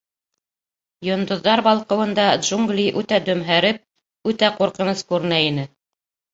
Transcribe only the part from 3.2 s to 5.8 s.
дөмһәреп, үтә ҡурҡыныс күренә ине.